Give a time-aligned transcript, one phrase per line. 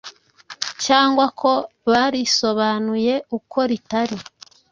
[0.85, 1.51] cyangwa ko
[1.91, 4.17] barisobanuye uko ritari